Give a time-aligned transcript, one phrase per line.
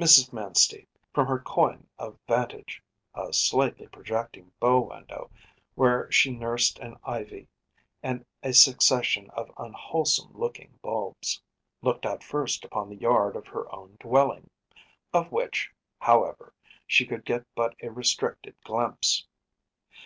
[0.00, 0.32] Mrs.
[0.32, 2.82] Manstey, from her coign of vantage
[3.14, 5.30] (a slightly projecting bow window
[5.74, 7.46] where she nursed an ivy
[8.02, 11.42] and a succession of unwholesome looking bulbs),
[11.82, 14.48] looked out first upon the yard of her own dwelling,
[15.12, 16.54] of which, however,
[16.86, 19.26] she could get but a restricted glimpse.